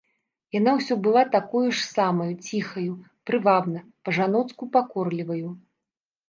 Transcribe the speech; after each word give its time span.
Яна 0.59 0.71
ўсё 0.77 0.95
была 1.07 1.21
такою 1.35 1.61
ж 1.65 1.77
самаю 1.89 2.29
ціхаю, 2.47 2.93
прывабна, 3.31 3.79
па-жаноцку 4.11 4.63
пакорліваю. 4.79 5.47